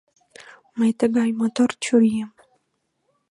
Мый 0.77 0.91
тыгай 0.99 1.29
мотор 1.39 1.69
чурийым 1.83 2.31